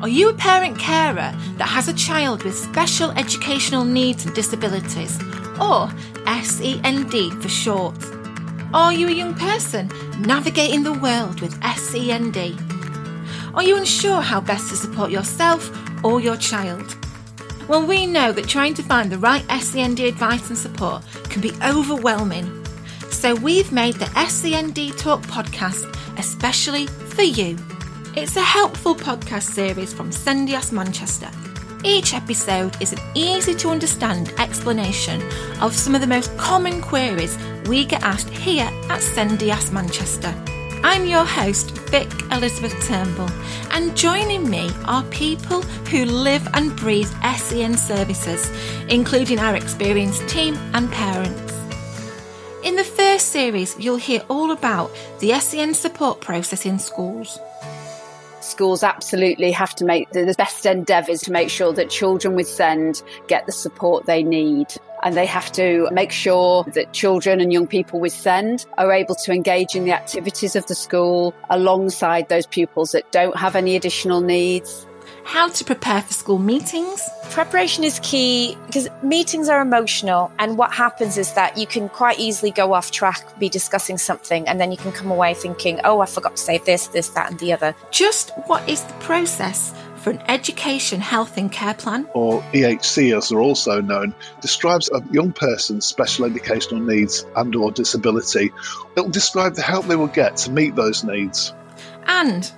Are 0.00 0.08
you 0.08 0.28
a 0.28 0.34
parent 0.34 0.78
carer 0.78 1.34
that 1.56 1.68
has 1.68 1.88
a 1.88 1.94
child 1.94 2.42
with 2.42 2.54
special 2.54 3.10
educational 3.12 3.84
needs 3.84 4.26
and 4.26 4.34
disabilities, 4.34 5.18
or 5.60 5.90
SEND 6.42 7.42
for 7.42 7.48
short? 7.48 7.96
Are 8.74 8.92
you 8.92 9.08
a 9.08 9.12
young 9.12 9.34
person 9.34 9.90
navigating 10.18 10.82
the 10.82 10.92
world 10.92 11.40
with 11.40 11.58
SEND? 11.62 12.36
Are 13.54 13.62
you 13.62 13.76
unsure 13.76 14.20
how 14.20 14.40
best 14.40 14.68
to 14.70 14.76
support 14.76 15.10
yourself 15.10 15.70
or 16.04 16.20
your 16.20 16.36
child? 16.36 16.96
Well, 17.68 17.86
we 17.86 18.04
know 18.06 18.32
that 18.32 18.48
trying 18.48 18.74
to 18.74 18.82
find 18.82 19.10
the 19.10 19.18
right 19.18 19.44
SEND 19.62 20.00
advice 20.00 20.48
and 20.48 20.58
support 20.58 21.02
can 21.30 21.40
be 21.40 21.52
overwhelming. 21.62 22.64
So 23.10 23.34
we've 23.36 23.72
made 23.72 23.94
the 23.94 24.28
SEND 24.28 24.76
Talk 24.98 25.22
podcast 25.22 25.90
especially 26.18 26.86
for 26.86 27.22
you. 27.22 27.56
It's 28.16 28.36
a 28.36 28.42
helpful 28.42 28.94
podcast 28.94 29.54
series 29.54 29.92
from 29.92 30.12
SENDIASS 30.12 30.70
Manchester. 30.70 31.28
Each 31.82 32.14
episode 32.14 32.80
is 32.80 32.92
an 32.92 33.00
easy 33.16 33.56
to 33.56 33.70
understand 33.70 34.32
explanation 34.38 35.20
of 35.60 35.74
some 35.74 35.96
of 35.96 36.00
the 36.00 36.06
most 36.06 36.34
common 36.38 36.80
queries 36.80 37.36
we 37.66 37.84
get 37.84 38.04
asked 38.04 38.28
here 38.28 38.70
at 38.88 39.02
SENDIASS 39.02 39.72
Manchester. 39.72 40.32
I'm 40.84 41.06
your 41.06 41.24
host, 41.24 41.72
Vic 41.88 42.08
Elizabeth 42.30 42.86
Turnbull, 42.86 43.28
and 43.72 43.96
joining 43.96 44.48
me 44.48 44.70
are 44.84 45.02
people 45.06 45.62
who 45.90 46.04
live 46.04 46.46
and 46.54 46.76
breathe 46.76 47.10
SEN 47.36 47.76
services, 47.76 48.48
including 48.88 49.40
our 49.40 49.56
experienced 49.56 50.28
team 50.28 50.54
and 50.72 50.88
parents. 50.92 51.52
In 52.62 52.76
the 52.76 52.84
first 52.84 53.30
series, 53.30 53.76
you'll 53.76 53.96
hear 53.96 54.22
all 54.28 54.52
about 54.52 54.92
the 55.18 55.32
SEN 55.40 55.74
support 55.74 56.20
process 56.20 56.64
in 56.64 56.78
schools 56.78 57.40
schools 58.44 58.82
absolutely 58.82 59.50
have 59.52 59.74
to 59.76 59.84
make 59.84 60.10
the 60.10 60.34
best 60.36 60.66
endeavours 60.66 61.20
to 61.22 61.32
make 61.32 61.50
sure 61.50 61.72
that 61.72 61.90
children 61.90 62.34
with 62.34 62.46
SEND 62.46 63.02
get 63.26 63.46
the 63.46 63.52
support 63.52 64.06
they 64.06 64.22
need. 64.22 64.66
And 65.02 65.16
they 65.16 65.26
have 65.26 65.52
to 65.52 65.88
make 65.92 66.12
sure 66.12 66.64
that 66.74 66.92
children 66.92 67.40
and 67.40 67.52
young 67.52 67.66
people 67.66 68.00
with 68.00 68.12
SEND 68.12 68.64
are 68.78 68.90
able 68.90 69.14
to 69.16 69.32
engage 69.32 69.74
in 69.74 69.84
the 69.84 69.92
activities 69.92 70.56
of 70.56 70.66
the 70.66 70.74
school 70.74 71.34
alongside 71.50 72.28
those 72.28 72.46
pupils 72.46 72.92
that 72.92 73.10
don't 73.12 73.36
have 73.36 73.54
any 73.54 73.76
additional 73.76 74.20
needs 74.20 74.86
how 75.24 75.48
to 75.48 75.64
prepare 75.64 76.02
for 76.02 76.12
school 76.12 76.38
meetings. 76.38 77.02
Preparation 77.30 77.82
is 77.82 77.98
key 78.02 78.56
because 78.66 78.88
meetings 79.02 79.48
are 79.48 79.60
emotional, 79.60 80.30
and 80.38 80.56
what 80.56 80.72
happens 80.72 81.18
is 81.18 81.32
that 81.32 81.56
you 81.58 81.66
can 81.66 81.88
quite 81.88 82.18
easily 82.20 82.50
go 82.50 82.72
off 82.74 82.90
track, 82.90 83.38
be 83.38 83.48
discussing 83.48 83.98
something, 83.98 84.46
and 84.46 84.60
then 84.60 84.70
you 84.70 84.78
can 84.78 84.92
come 84.92 85.10
away 85.10 85.34
thinking, 85.34 85.80
oh, 85.84 86.00
I 86.00 86.06
forgot 86.06 86.36
to 86.36 86.42
say 86.42 86.58
this, 86.58 86.88
this, 86.88 87.08
that, 87.10 87.30
and 87.30 87.40
the 87.40 87.52
other. 87.52 87.74
Just 87.90 88.30
what 88.46 88.68
is 88.68 88.84
the 88.84 88.94
process? 88.94 89.74
For 89.96 90.10
an 90.10 90.22
education, 90.28 91.00
health, 91.00 91.38
and 91.38 91.50
care 91.50 91.72
plan, 91.72 92.06
or 92.12 92.42
EHC 92.52 93.16
as 93.16 93.30
they're 93.30 93.40
also 93.40 93.80
known, 93.80 94.14
describes 94.42 94.90
a 94.92 95.02
young 95.10 95.32
person's 95.32 95.86
special 95.86 96.26
educational 96.26 96.82
needs 96.82 97.24
and/or 97.36 97.72
disability. 97.72 98.52
It'll 98.98 99.08
describe 99.08 99.54
the 99.54 99.62
help 99.62 99.86
they 99.86 99.96
will 99.96 100.08
get 100.08 100.36
to 100.36 100.50
meet 100.50 100.76
those 100.76 101.04
needs. 101.04 101.54
And 102.06 102.52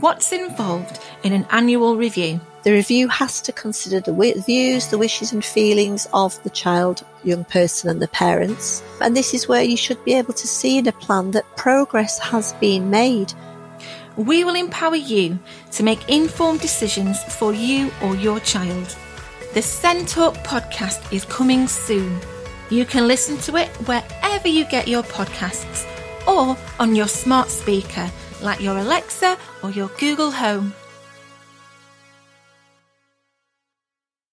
What's 0.00 0.32
involved 0.32 1.00
in 1.22 1.34
an 1.34 1.46
annual 1.50 1.98
review? 1.98 2.40
The 2.62 2.72
review 2.72 3.08
has 3.08 3.42
to 3.42 3.52
consider 3.52 4.00
the 4.00 4.42
views, 4.46 4.86
the 4.86 4.96
wishes, 4.96 5.34
and 5.34 5.44
feelings 5.44 6.08
of 6.14 6.42
the 6.44 6.48
child, 6.48 7.04
young 7.24 7.44
person, 7.44 7.90
and 7.90 8.00
the 8.00 8.08
parents. 8.08 8.82
And 9.02 9.14
this 9.14 9.34
is 9.34 9.48
where 9.48 9.62
you 9.62 9.76
should 9.76 10.02
be 10.02 10.14
able 10.14 10.32
to 10.32 10.46
see 10.46 10.78
in 10.78 10.88
a 10.88 10.92
plan 10.92 11.32
that 11.32 11.56
progress 11.58 12.18
has 12.20 12.54
been 12.54 12.88
made. 12.88 13.34
We 14.16 14.44
will 14.44 14.54
empower 14.54 14.96
you 14.96 15.38
to 15.72 15.82
make 15.82 16.08
informed 16.08 16.60
decisions 16.60 17.22
for 17.24 17.52
you 17.52 17.92
or 18.02 18.16
your 18.16 18.40
child. 18.40 18.96
The 19.52 19.60
SEND 19.60 20.08
Talk 20.08 20.36
podcast 20.36 21.12
is 21.12 21.26
coming 21.26 21.68
soon. 21.68 22.18
You 22.70 22.86
can 22.86 23.06
listen 23.06 23.36
to 23.40 23.56
it 23.56 23.68
wherever 23.86 24.48
you 24.48 24.64
get 24.64 24.88
your 24.88 25.02
podcasts 25.02 25.86
or 26.26 26.56
on 26.80 26.94
your 26.94 27.08
smart 27.08 27.50
speaker 27.50 28.10
like 28.42 28.60
your 28.60 28.76
Alexa 28.76 29.38
or 29.62 29.70
your 29.70 29.88
Google 29.98 30.30
Home. 30.30 30.74